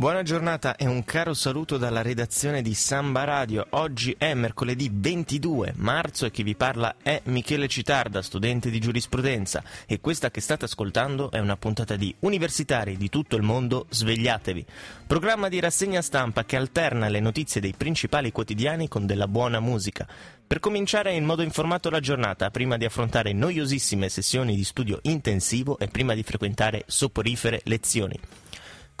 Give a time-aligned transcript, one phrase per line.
[0.00, 3.66] Buona giornata e un caro saluto dalla redazione di Samba Radio.
[3.72, 9.62] Oggi è mercoledì 22 marzo e chi vi parla è Michele Citarda, studente di giurisprudenza
[9.86, 14.64] e questa che state ascoltando è una puntata di Universitari di tutto il mondo, svegliatevi.
[15.06, 20.08] Programma di rassegna stampa che alterna le notizie dei principali quotidiani con della buona musica.
[20.46, 25.78] Per cominciare in modo informato la giornata, prima di affrontare noiosissime sessioni di studio intensivo
[25.78, 28.18] e prima di frequentare soporifere lezioni.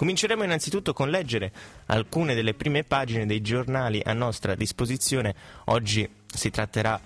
[0.00, 1.52] Cominceremo innanzitutto con leggere
[1.88, 5.34] alcune delle prime pagine dei giornali a nostra disposizione.
[5.66, 6.98] Oggi si tratterà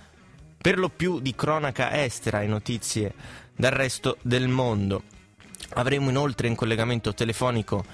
[0.57, 3.13] per lo più di cronaca estera e notizie
[3.57, 5.03] dal resto del mondo.
[5.71, 7.85] Avremo inoltre in collegamento telefonico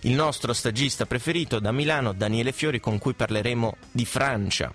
[0.00, 4.72] il nostro stagista preferito da Milano, Daniele Fiori, con cui parleremo di Francia.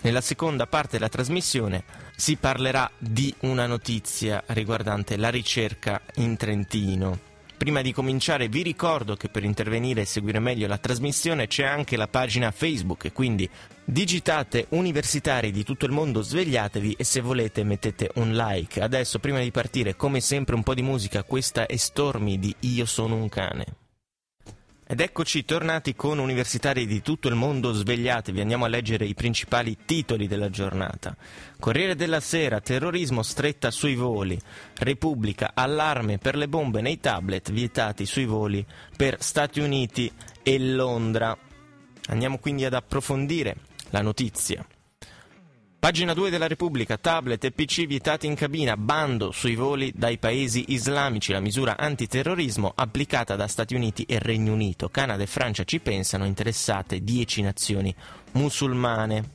[0.00, 1.84] Nella seconda parte della trasmissione
[2.16, 7.25] si parlerà di una notizia riguardante la ricerca in Trentino.
[7.56, 11.96] Prima di cominciare vi ricordo che per intervenire e seguire meglio la trasmissione c'è anche
[11.96, 13.48] la pagina Facebook, quindi
[13.82, 18.82] digitate universitari di tutto il mondo, svegliatevi e se volete mettete un like.
[18.82, 22.84] Adesso prima di partire come sempre un po' di musica, questa è Stormy di Io
[22.84, 23.64] sono un cane.
[24.88, 29.78] Ed eccoci tornati con universitari di tutto il mondo svegliatevi, andiamo a leggere i principali
[29.84, 31.16] titoli della giornata.
[31.58, 34.40] Corriere della Sera, terrorismo stretta sui voli.
[34.74, 38.64] Repubblica, allarme per le bombe nei tablet vietati sui voli
[38.96, 40.08] per Stati Uniti
[40.44, 41.36] e Londra.
[42.06, 43.56] Andiamo quindi ad approfondire
[43.90, 44.64] la notizia.
[45.78, 50.72] Pagina 2 della Repubblica, tablet e PC vietati in cabina, bando sui voli dai paesi
[50.72, 54.88] islamici, la misura antiterrorismo applicata da Stati Uniti e Regno Unito.
[54.88, 57.94] Canada e Francia ci pensano, interessate 10 nazioni
[58.32, 59.30] musulmane.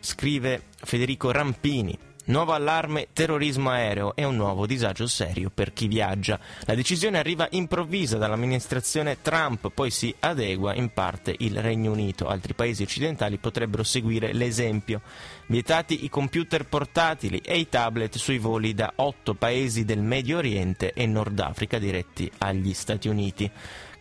[0.00, 1.96] Scrive Federico Rampini.
[2.26, 6.38] Nuovo allarme terrorismo aereo e un nuovo disagio serio per chi viaggia.
[6.66, 12.28] La decisione arriva improvvisa dall'amministrazione Trump, poi si adegua in parte il Regno Unito.
[12.28, 15.00] Altri paesi occidentali potrebbero seguire l'esempio.
[15.46, 20.92] Vietati i computer portatili e i tablet sui voli da otto paesi del Medio Oriente
[20.92, 23.50] e Nord Africa diretti agli Stati Uniti.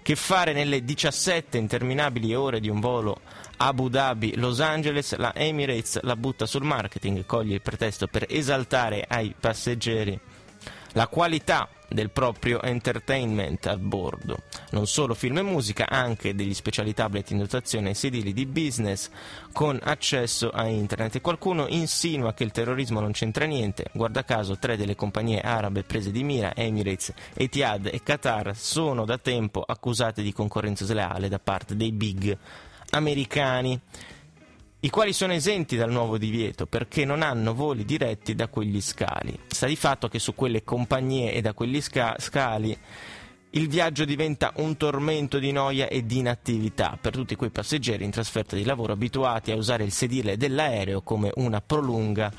[0.10, 3.20] Che fare nelle 17 interminabili ore di un volo
[3.58, 9.06] Abu Dhabi, Los Angeles, la Emirates la butta sul marketing, coglie il pretesto per esaltare
[9.08, 10.20] ai passeggeri
[10.94, 14.38] la qualità del proprio entertainment a bordo.
[14.72, 19.10] Non solo film e musica, anche degli speciali tablet in dotazione ai sedili di business
[19.52, 21.16] con accesso a internet.
[21.16, 23.86] E qualcuno insinua che il terrorismo non c'entra niente.
[23.94, 29.18] Guarda caso, tre delle compagnie arabe prese di mira, Emirates, Etihad e Qatar, sono da
[29.18, 32.38] tempo accusate di concorrenza sleale da parte dei big
[32.92, 33.80] americani
[34.82, 39.38] i quali sono esenti dal nuovo divieto perché non hanno voli diretti da quegli scali.
[39.48, 42.78] Sta di fatto che su quelle compagnie e da quegli sca- scali
[43.52, 48.12] il viaggio diventa un tormento di noia e di inattività per tutti quei passeggeri in
[48.12, 52.32] trasferta di lavoro abituati a usare il sedile dell'aereo come una prolunga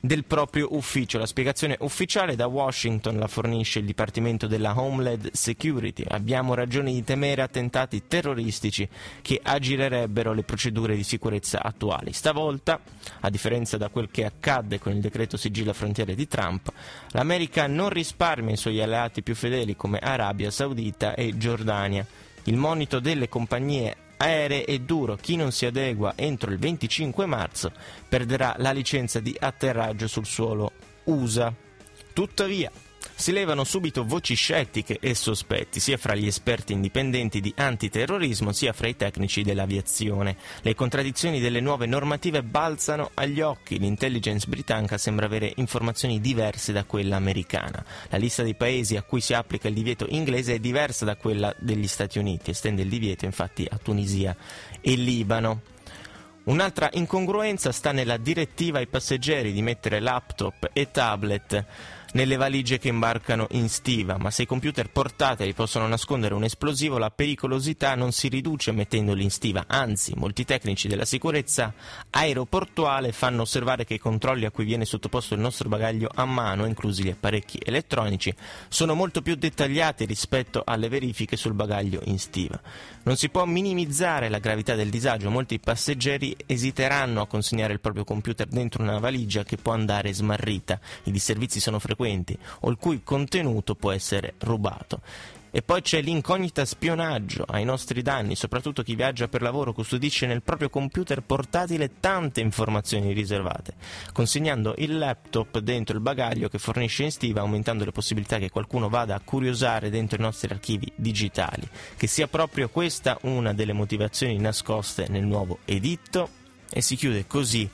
[0.00, 1.18] del proprio ufficio.
[1.18, 6.04] La spiegazione ufficiale da Washington la fornisce il Dipartimento della Homeland Security.
[6.08, 8.88] Abbiamo ragioni di temere attentati terroristici
[9.22, 12.12] che aggirerebbero le procedure di sicurezza attuali.
[12.12, 12.80] Stavolta,
[13.20, 16.72] a differenza da quel che accadde con il decreto sigilla frontiere di Trump,
[17.10, 22.06] l'America non risparmia i suoi alleati più fedeli come Arabia Saudita e Giordania.
[22.44, 25.16] Il monito delle compagnie aeree è duro.
[25.16, 27.72] Chi non si adegua entro il 25 marzo
[28.08, 30.72] perderà la licenza di atterraggio sul suolo
[31.04, 31.52] USA.
[32.12, 32.70] Tuttavia,
[33.14, 38.72] si levano subito voci scettiche e sospetti, sia fra gli esperti indipendenti di antiterrorismo, sia
[38.72, 40.36] fra i tecnici dell'aviazione.
[40.62, 43.78] Le contraddizioni delle nuove normative balzano agli occhi.
[43.78, 47.84] L'intelligence britannica sembra avere informazioni diverse da quella americana.
[48.08, 51.54] La lista dei paesi a cui si applica il divieto inglese è diversa da quella
[51.58, 54.34] degli Stati Uniti, estende il divieto infatti a Tunisia
[54.80, 55.62] e Libano.
[56.42, 61.64] Un'altra incongruenza sta nella direttiva ai passeggeri di mettere laptop e tablet
[62.12, 66.98] nelle valigie che imbarcano in stiva, ma se i computer portatili possono nascondere un esplosivo,
[66.98, 71.72] la pericolosità non si riduce mettendoli in stiva, anzi, molti tecnici della sicurezza
[72.10, 76.66] aeroportuale fanno osservare che i controlli a cui viene sottoposto il nostro bagaglio a mano,
[76.66, 78.34] inclusi gli apparecchi elettronici,
[78.68, 82.60] sono molto più dettagliati rispetto alle verifiche sul bagaglio in stiva.
[83.04, 88.04] Non si può minimizzare la gravità del disagio, molti passeggeri esiteranno a consegnare il proprio
[88.04, 91.98] computer dentro una valigia che può andare smarrita, i disservizi sono frequenti
[92.60, 95.00] o il cui contenuto può essere rubato.
[95.52, 100.42] E poi c'è l'incognita spionaggio ai nostri danni, soprattutto chi viaggia per lavoro custodisce nel
[100.42, 103.74] proprio computer portatile tante informazioni riservate,
[104.12, 108.88] consegnando il laptop dentro il bagaglio che fornisce in stiva, aumentando le possibilità che qualcuno
[108.88, 111.68] vada a curiosare dentro i nostri archivi digitali.
[111.96, 116.38] Che sia proprio questa una delle motivazioni nascoste nel nuovo editto?
[116.72, 117.68] E si chiude così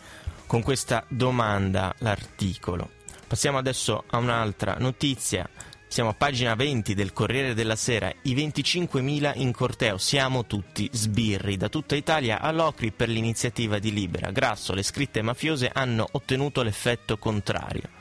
[0.46, 2.95] con questa domanda l'articolo.
[3.26, 5.48] Passiamo adesso a un'altra notizia.
[5.88, 11.56] Siamo a pagina 20 del Corriere della Sera, i 25.000 in corteo, siamo tutti sbirri,
[11.56, 14.30] da tutta Italia a Locri per l'iniziativa di Libera.
[14.30, 17.95] Grasso, le scritte mafiose hanno ottenuto l'effetto contrario.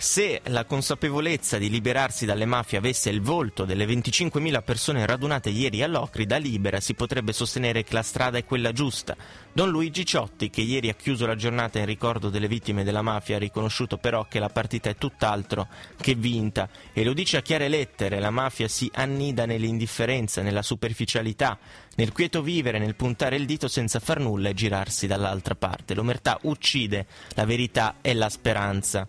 [0.00, 5.82] Se la consapevolezza di liberarsi dalle mafie avesse il volto delle 25.000 persone radunate ieri
[5.82, 9.14] a Locri, da Libera si potrebbe sostenere che la strada è quella giusta.
[9.52, 13.36] Don Luigi Ciotti, che ieri ha chiuso la giornata in ricordo delle vittime della mafia,
[13.36, 15.68] ha riconosciuto però che la partita è tutt'altro
[16.00, 21.58] che vinta e lo dice a chiare lettere, la mafia si annida nell'indifferenza, nella superficialità,
[21.96, 25.92] nel quieto vivere, nel puntare il dito senza far nulla e girarsi dall'altra parte.
[25.92, 27.04] L'omertà uccide,
[27.34, 29.06] la verità è la speranza.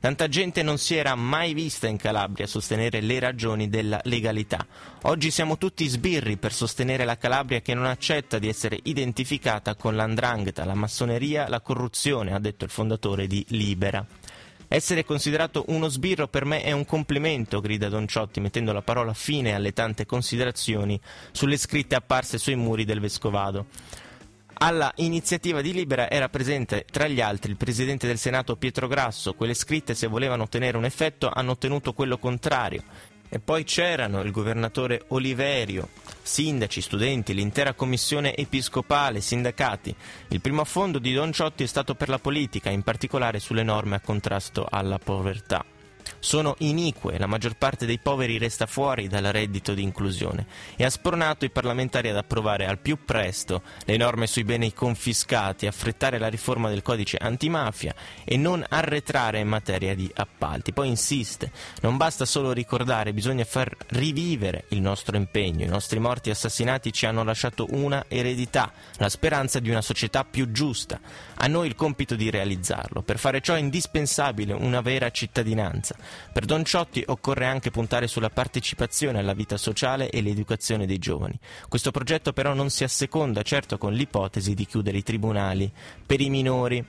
[0.00, 4.66] Tanta gente non si era mai vista in Calabria sostenere le ragioni della legalità.
[5.02, 9.96] Oggi siamo tutti sbirri per sostenere la Calabria che non accetta di essere identificata con
[9.96, 14.02] l'andrangheta, la massoneria, la corruzione, ha detto il fondatore di Libera.
[14.68, 19.12] Essere considerato uno sbirro per me è un complimento, grida Don Ciotti, mettendo la parola
[19.12, 20.98] fine alle tante considerazioni
[21.30, 23.66] sulle scritte apparse sui muri del Vescovado.
[24.62, 29.32] Alla iniziativa di Libera era presente tra gli altri il Presidente del Senato Pietro Grasso,
[29.32, 32.82] quelle scritte se volevano ottenere un effetto hanno ottenuto quello contrario.
[33.30, 35.88] E poi c'erano il governatore Oliverio,
[36.20, 39.96] sindaci, studenti, l'intera commissione episcopale, sindacati.
[40.28, 43.96] Il primo affondo di Don Ciotti è stato per la politica, in particolare sulle norme
[43.96, 45.64] a contrasto alla povertà
[46.18, 50.46] sono inique, la maggior parte dei poveri resta fuori dal reddito di inclusione
[50.76, 55.66] e ha spornato i parlamentari ad approvare al più presto le norme sui beni confiscati,
[55.66, 60.72] affrettare la riforma del codice antimafia e non arretrare in materia di appalti.
[60.72, 61.50] Poi insiste,
[61.82, 65.64] non basta solo ricordare, bisogna far rivivere il nostro impegno.
[65.64, 70.50] I nostri morti assassinati ci hanno lasciato una eredità, la speranza di una società più
[70.50, 71.00] giusta.
[71.36, 73.02] A noi il compito di realizzarlo.
[73.02, 75.96] Per fare ciò è indispensabile una vera cittadinanza.
[76.32, 81.38] Per Don Ciotti occorre anche puntare sulla partecipazione alla vita sociale e l'educazione dei giovani.
[81.68, 85.70] Questo progetto però non si asseconda certo con l'ipotesi di chiudere i tribunali
[86.04, 86.84] per i minori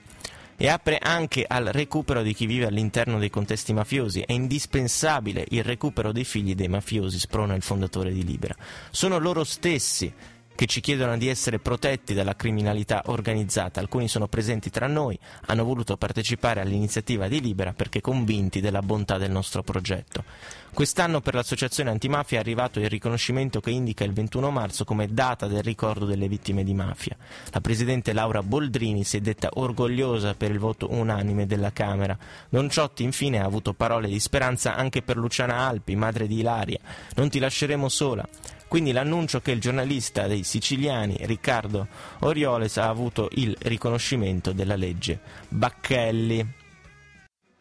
[0.62, 4.22] e apre anche al recupero di chi vive all'interno dei contesti mafiosi.
[4.22, 8.56] È indispensabile il recupero dei figli dei mafiosi, sprona il fondatore di Libera.
[8.92, 10.14] Sono loro stessi
[10.62, 13.80] che ci chiedono di essere protetti dalla criminalità organizzata.
[13.80, 15.18] Alcuni sono presenti tra noi,
[15.48, 20.24] hanno voluto partecipare all'iniziativa di Libera perché convinti della bontà del nostro progetto.
[20.72, 25.48] Quest'anno per l'associazione antimafia è arrivato il riconoscimento che indica il 21 marzo come data
[25.48, 27.18] del ricordo delle vittime di mafia.
[27.50, 32.16] La presidente Laura Boldrini si è detta orgogliosa per il voto unanime della Camera.
[32.50, 36.78] Don Ciotti infine ha avuto parole di speranza anche per Luciana Alpi, madre di Ilaria.
[37.16, 38.30] Non ti lasceremo sola.
[38.72, 41.88] Quindi l'annuncio che il giornalista dei siciliani Riccardo
[42.20, 45.20] Orioles ha avuto il riconoscimento della legge
[45.50, 46.48] Bacchelli.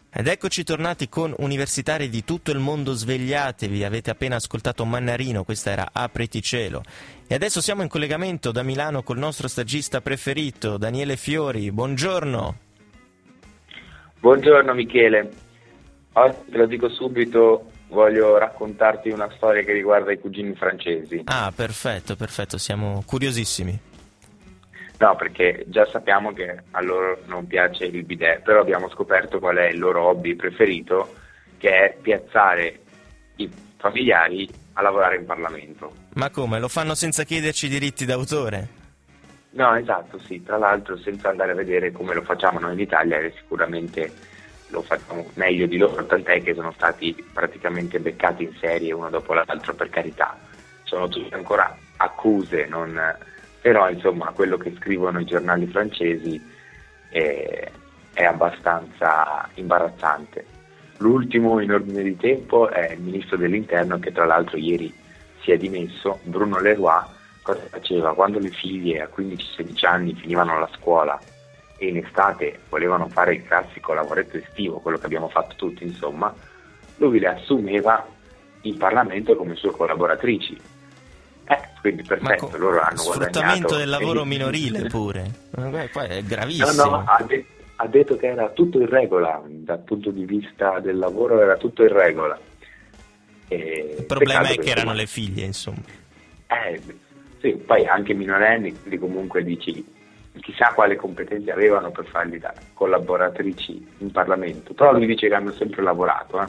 [0.09, 5.73] Ed eccoci tornati con universitari di tutto il mondo svegliatevi, avete appena ascoltato Mannarino, questa
[5.73, 6.85] era Apriti cielo.
[7.27, 12.59] E adesso siamo in collegamento da Milano col nostro stagista preferito, Daniele Fiori, buongiorno.
[14.21, 15.29] Buongiorno Michele,
[16.13, 21.23] oggi te lo dico subito, voglio raccontarti una storia che riguarda i cugini francesi.
[21.27, 23.79] Ah, perfetto, perfetto, siamo curiosissimi.
[24.99, 29.57] No, perché già sappiamo che a loro non piace il bidet, però abbiamo scoperto qual
[29.57, 31.15] è il loro hobby preferito,
[31.57, 32.81] che è piazzare
[33.37, 35.93] i familiari a lavorare in Parlamento.
[36.15, 36.59] Ma come?
[36.59, 38.69] Lo fanno senza chiederci diritti d'autore?
[39.53, 43.19] No, esatto, sì, tra l'altro senza andare a vedere come lo facciamo noi in Italia,
[43.19, 44.13] che sicuramente
[44.71, 49.35] lo facciamo meglio di loro, tant'è che sono stati praticamente beccati in serie uno dopo
[49.35, 50.39] l'altro, per carità.
[50.85, 52.99] Sono tutte ancora accuse, non...
[53.61, 56.41] però insomma quello che scrivono i giornali francesi
[57.11, 57.71] è,
[58.13, 60.59] è abbastanza imbarazzante.
[60.99, 64.93] L'ultimo in ordine di tempo è il ministro dell'interno che tra l'altro ieri
[65.43, 67.03] si è dimesso, Bruno Leroy,
[67.43, 68.15] cosa faceva?
[68.15, 71.19] Quando le figlie a 15-16 anni finivano la scuola
[71.81, 76.33] e in estate volevano fare il classico lavoretto estivo, quello che abbiamo fatto tutti insomma,
[76.97, 78.07] lui le assumeva
[78.63, 80.61] in Parlamento come sue collaboratrici.
[81.47, 85.31] Eh, quindi perfetto, co- loro hanno sfruttamento del lavoro minorile pure.
[85.49, 86.85] Beh, poi è gravissimo.
[86.85, 87.47] No, no, ha, de-
[87.77, 91.83] ha, detto che era tutto in regola, dal punto di vista del lavoro era tutto
[91.83, 92.39] in regola.
[93.49, 95.81] E Il problema è che erano le figlie, insomma.
[96.47, 96.79] Eh,
[97.41, 99.99] sì, poi anche minorenni, quindi comunque dici
[100.39, 105.53] chissà quale competenze avevano per fargli da collaboratrici in Parlamento, però lui dice che hanno
[105.53, 106.47] sempre lavorato, eh?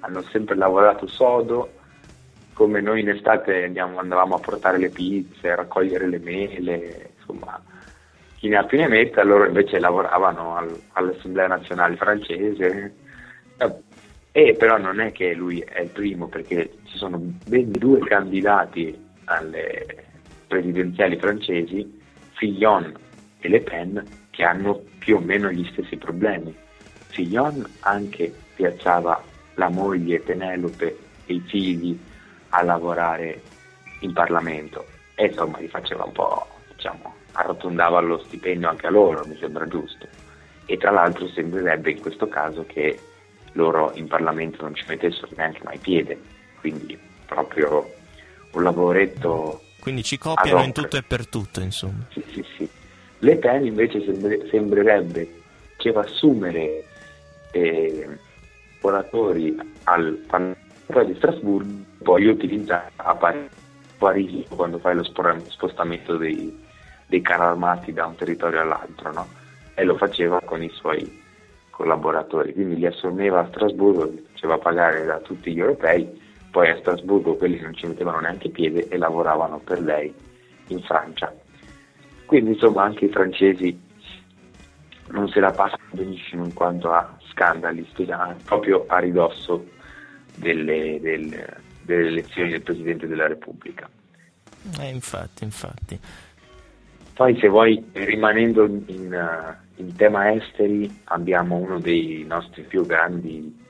[0.00, 1.72] hanno sempre lavorato sodo,
[2.52, 7.62] come noi in estate andiamo, andavamo a portare le pizze, a raccogliere le mele, insomma,
[8.36, 12.94] chi ne ha più ne metta, loro invece lavoravano al, all'Assemblea nazionale francese.
[14.30, 18.96] E però non è che lui è il primo, perché ci sono ben due candidati
[19.24, 20.04] alle
[20.46, 21.97] presidenziali francesi,
[22.38, 22.94] Fillon
[23.40, 26.54] e Le Pen, che hanno più o meno gli stessi problemi.
[27.08, 29.22] Fillon anche piazzava
[29.54, 31.98] la moglie Penelope e i figli
[32.50, 33.42] a lavorare
[34.00, 39.26] in Parlamento e insomma gli faceva un po', diciamo, arrotondava lo stipendio anche a loro,
[39.26, 40.06] mi sembra giusto.
[40.64, 43.00] E tra l'altro sembrerebbe in questo caso che
[43.52, 46.20] loro in Parlamento non ci mettessero neanche mai piede,
[46.60, 47.84] quindi proprio
[48.52, 49.62] un lavoretto.
[49.88, 52.04] Quindi ci copiano in tutto e per tutto, insomma.
[52.10, 52.68] Sì, sì, sì.
[53.20, 54.04] Le Pen invece
[54.50, 55.40] sembrerebbe
[55.78, 56.84] che va assumere
[57.52, 58.06] eh,
[58.82, 63.16] lavoratori al Parlamento di Strasburgo, poi utilizzare a
[63.96, 66.54] Parigi quando fai lo spostamento dei,
[67.06, 69.26] dei carri armati da un territorio all'altro, no?
[69.72, 71.22] E lo faceva con i suoi
[71.70, 76.27] collaboratori, quindi li assumeva a Strasburgo, li faceva pagare da tutti gli europei,
[76.58, 80.12] poi a Strasburgo quelli non ci mettevano neanche piede e lavoravano per lei
[80.66, 81.32] in Francia.
[82.26, 83.80] Quindi insomma anche i francesi
[85.10, 87.86] non se la passano benissimo in quanto a scandali,
[88.44, 89.68] proprio a ridosso
[90.34, 93.88] delle, delle, delle elezioni del Presidente della Repubblica.
[94.80, 96.00] Eh, infatti, infatti.
[97.14, 103.66] Poi se vuoi, rimanendo in, in, tema esteri, abbiamo uno dei nostri più grandi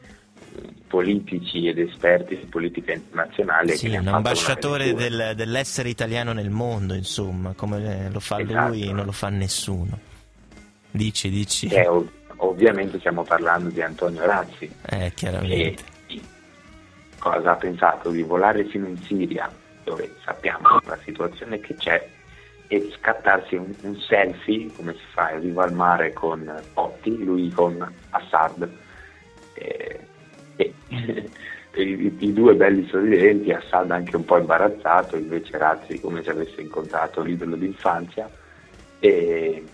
[0.87, 3.77] politici ed esperti di politica internazionale.
[3.77, 8.69] Sì, un ambasciatore del, dell'essere italiano nel mondo, insomma, come lo fa esatto.
[8.69, 9.99] lui non lo fa nessuno.
[10.91, 11.67] Dici, dici.
[11.69, 14.71] Eh, ov- ovviamente stiamo parlando di Antonio Razzi.
[14.87, 15.83] Eh, chiaramente.
[16.09, 16.21] E
[17.19, 19.51] cosa ha pensato di volare fino in Siria,
[19.85, 22.09] dove sappiamo la situazione che c'è,
[22.69, 27.51] e scattarsi un, un selfie, come si fa, in riva al mare con Potti, lui
[27.51, 28.71] con Assad.
[29.55, 29.88] E, e,
[31.75, 36.61] i, i, due belli sorridenti, Assad anche un po' imbarazzato, invece Razzi come se avesse
[36.61, 38.29] incontrato l'idolo d'infanzia.
[39.01, 39.65] E,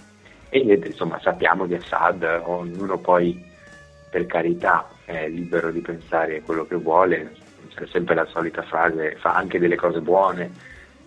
[0.48, 3.42] e niente, insomma sappiamo di Assad, ognuno poi
[4.10, 7.34] per carità è libero di pensare quello che vuole,
[7.74, 10.52] c'è sempre la solita frase, fa anche delle cose buone,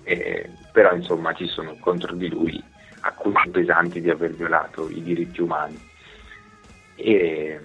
[0.04, 2.62] eh, però insomma ci sono contro di lui
[3.02, 5.80] accuse pesanti di aver violato i diritti umani.
[6.96, 7.60] E,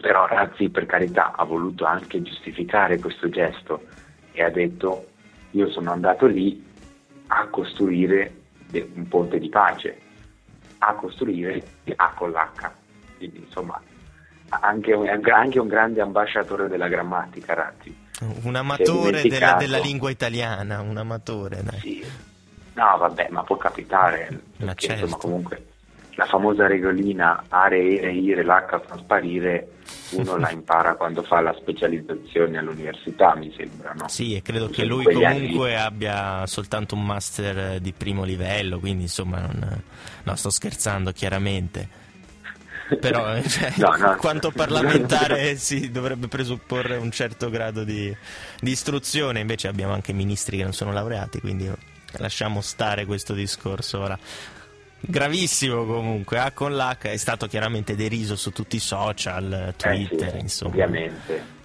[0.00, 3.84] però Razzi per carità ha voluto anche giustificare questo gesto
[4.32, 5.06] e ha detto
[5.50, 6.66] io sono andato lì
[7.28, 8.34] a costruire
[8.72, 9.98] un ponte di pace
[10.78, 11.62] a costruire
[11.96, 12.70] A con l'H.
[13.16, 13.80] Quindi insomma
[14.48, 18.08] anche un, anche un grande ambasciatore della grammatica Ratti.
[18.42, 21.62] Un amatore della, della, lingua italiana, un amatore.
[21.62, 21.78] Dai.
[21.78, 22.04] Sì.
[22.74, 24.28] No, vabbè, ma può capitare.
[24.56, 25.04] Perché, certo.
[25.04, 25.69] insomma, comunque
[26.20, 29.68] la famosa regolina are, ere, ire, l'H fa sparire,
[30.10, 34.06] uno la impara quando fa la specializzazione all'università, mi sembra, no?
[34.08, 35.86] Sì, e credo che lui comunque anni...
[35.86, 39.82] abbia soltanto un master di primo livello, quindi insomma, non...
[40.22, 41.88] no, sto scherzando chiaramente.
[43.00, 44.16] Però cioè, no, no.
[44.16, 48.14] quanto parlamentare si dovrebbe presupporre un certo grado di,
[48.60, 51.70] di istruzione, invece abbiamo anche ministri che non sono laureati, quindi
[52.18, 54.18] lasciamo stare questo discorso ora.
[55.00, 60.30] Gravissimo comunque, A con l'H è stato chiaramente deriso su tutti i social, Twitter, eh
[60.30, 60.70] sì, insomma.
[60.72, 61.58] Ovviamente.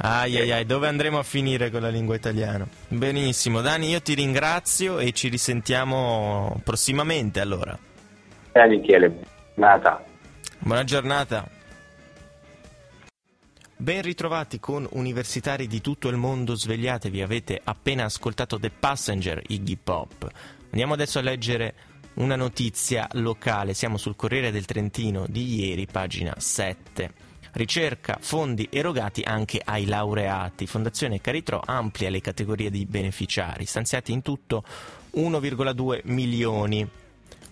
[0.00, 2.66] Ai ai ai, dove andremo a finire con la lingua italiana?
[2.88, 7.76] Benissimo, Dani, io ti ringrazio e ci risentiamo prossimamente allora.
[8.52, 9.12] Eh Michele,
[9.54, 10.04] buona
[10.60, 11.48] Buona giornata.
[13.76, 19.78] Ben ritrovati con universitari di tutto il mondo, svegliatevi, avete appena ascoltato The Passenger, Iggy
[19.82, 20.28] Pop.
[20.70, 21.74] Andiamo adesso a leggere
[22.14, 27.12] una notizia locale, siamo sul Corriere del Trentino di ieri, pagina 7.
[27.52, 30.66] ricerca, fondi erogati anche ai laureati.
[30.66, 34.64] Fondazione Caritro amplia le categorie di beneficiari, stanziati in tutto
[35.14, 36.88] 1,2 milioni.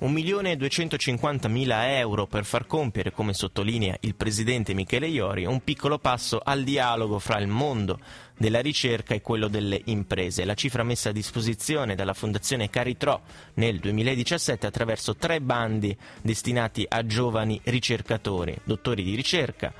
[0.01, 6.65] 1.250.000 euro per far compiere, come sottolinea il presidente Michele Iori, un piccolo passo al
[6.65, 7.99] dialogo fra il mondo
[8.37, 10.45] della ricerca e quello delle imprese.
[10.45, 13.23] La cifra messa a disposizione dalla Fondazione Caritro
[13.55, 19.73] nel 2017 attraverso tre bandi destinati a giovani ricercatori, dottori di ricerca,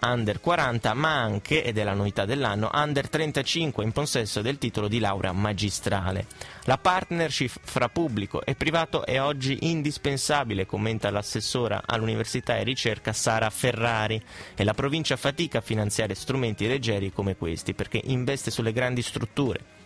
[0.00, 4.88] under 40, ma anche, ed è la novità dell'anno, under 35 in possesso del titolo
[4.88, 6.26] di laurea magistrale.
[6.64, 13.50] La partnership fra pubblico e privato è oggi indispensabile, commenta l'assessora all'università e ricerca Sara
[13.50, 14.22] Ferrari,
[14.54, 19.78] e la provincia fatica a finanziare strumenti leggeri come questi perché investe sulle grandi strutture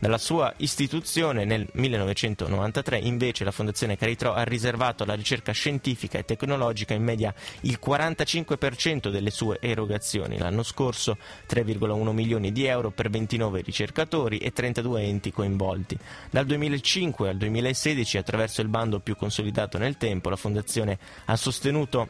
[0.00, 6.24] dalla sua istituzione nel 1993 invece la Fondazione Caritro ha riservato alla ricerca scientifica e
[6.24, 10.38] tecnologica in media il 45% delle sue erogazioni.
[10.38, 15.98] L'anno scorso 3,1 milioni di euro per 29 ricercatori e 32 enti coinvolti.
[16.30, 22.08] Dal 2005 al 2016 attraverso il bando più consolidato nel tempo la Fondazione ha sostenuto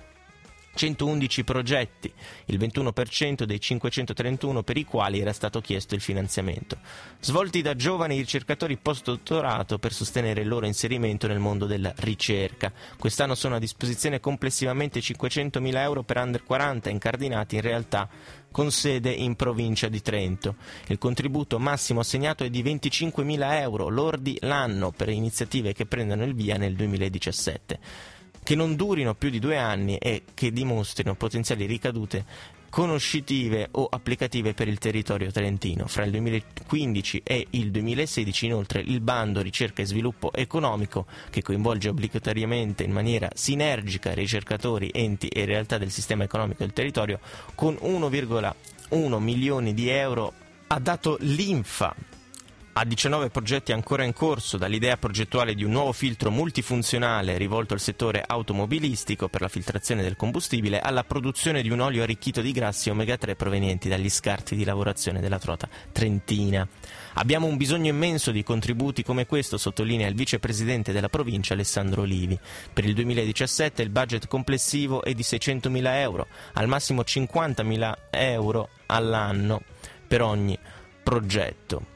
[0.74, 2.12] 111 progetti,
[2.46, 6.78] il 21% dei 531 per i quali era stato chiesto il finanziamento,
[7.20, 12.72] svolti da giovani ricercatori post-dottorato per sostenere il loro inserimento nel mondo della ricerca.
[12.98, 18.08] Quest'anno sono a disposizione complessivamente 500.000 euro per under 40 incardinati in realtà
[18.50, 20.56] con sede in provincia di Trento.
[20.86, 26.34] Il contributo massimo assegnato è di 25.000 euro lordi l'anno per iniziative che prendano il
[26.34, 32.24] via nel 2017 che non durino più di due anni e che dimostrino potenziali ricadute
[32.70, 35.86] conoscitive o applicative per il territorio trentino.
[35.88, 41.88] Fra il 2015 e il 2016 inoltre il bando ricerca e sviluppo economico che coinvolge
[41.88, 47.18] obbligatoriamente in maniera sinergica ricercatori, enti e realtà del sistema economico del territorio
[47.54, 50.32] con 1,1 milioni di euro
[50.68, 51.94] ha dato linfa
[52.72, 57.80] a 19 progetti ancora in corso, dall'idea progettuale di un nuovo filtro multifunzionale rivolto al
[57.80, 62.88] settore automobilistico per la filtrazione del combustibile, alla produzione di un olio arricchito di grassi
[62.88, 66.66] omega 3 provenienti dagli scarti di lavorazione della trota trentina.
[67.14, 72.38] Abbiamo un bisogno immenso di contributi come questo, sottolinea il vicepresidente della provincia Alessandro Olivi.
[72.72, 79.62] Per il 2017 il budget complessivo è di 600.000 euro, al massimo 50.000 euro all'anno
[80.06, 80.56] per ogni
[81.02, 81.89] progetto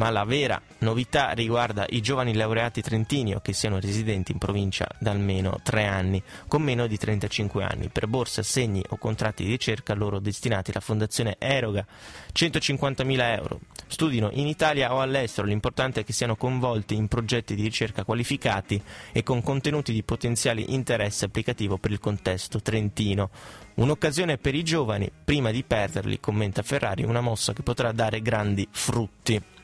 [0.00, 4.88] ma la vera novità riguarda i giovani laureati trentini o che siano residenti in provincia
[4.98, 7.90] da almeno tre anni, con meno di 35 anni.
[7.90, 11.84] Per borse, assegni o contratti di ricerca loro destinati la Fondazione eroga
[12.32, 13.60] 150.000 euro.
[13.88, 18.82] Studino in Italia o all'estero, l'importante è che siano coinvolti in progetti di ricerca qualificati
[19.12, 23.28] e con contenuti di potenziale interesse applicativo per il contesto trentino.
[23.74, 28.66] Un'occasione per i giovani, prima di perderli, commenta Ferrari, una mossa che potrà dare grandi
[28.70, 29.58] frutti.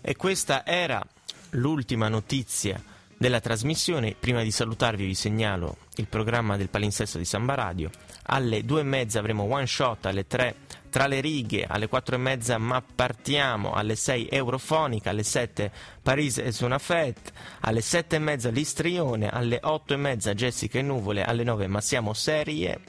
[0.00, 1.04] E questa era
[1.50, 2.82] l'ultima notizia
[3.16, 4.14] della trasmissione.
[4.18, 7.90] Prima di salutarvi vi segnalo il programma del palinsesto di Samba Radio.
[8.30, 10.54] Alle due e mezza avremo one shot, alle tre
[10.88, 15.70] tra le righe, alle quattro e mezza ma partiamo, alle sei Eurofonica, alle sette
[16.02, 17.30] Paris e Zona Fête,
[17.60, 21.80] alle sette e mezza Listrione, alle otto e mezza Jessica e Nuvole, alle nove Ma
[21.80, 22.80] siamo serie,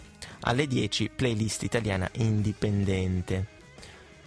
[0.41, 3.58] alle dieci playlist italiana indipendente.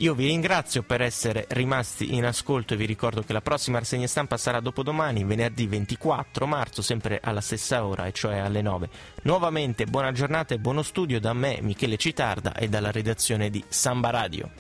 [0.03, 4.09] Io vi ringrazio per essere rimasti in ascolto e vi ricordo che la prossima rassegna
[4.09, 8.89] stampa sarà dopodomani, venerdì 24 marzo, sempre alla stessa ora, e cioè alle 9.
[9.23, 14.11] Nuovamente buona giornata e buono studio da me, Michele Citarda, e dalla redazione di Samba
[14.11, 14.51] Radio.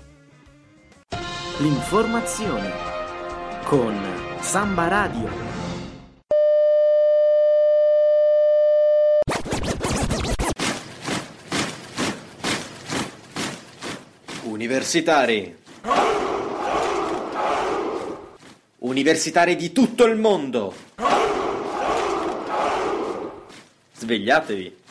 [1.58, 2.72] L'informazione
[3.64, 4.00] con
[4.38, 5.61] Samba Radio.
[14.62, 15.56] Universitari.
[18.78, 20.72] Universitari di tutto il mondo.
[23.96, 24.81] Svegliatevi.